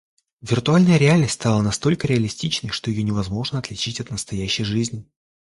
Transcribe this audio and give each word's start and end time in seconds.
Виртуальная 0.41 0.97
реальность 0.97 1.33
стала 1.33 1.61
настолько 1.61 2.07
реалистичной, 2.07 2.71
что 2.71 2.89
ее 2.89 3.03
невозможно 3.03 3.59
отличить 3.59 4.01
от 4.01 4.09
настоящей 4.09 4.63
жизни. 4.63 5.05